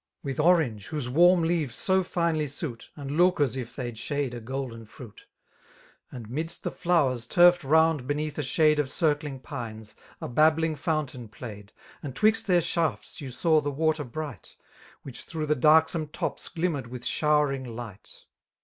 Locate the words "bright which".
14.03-15.25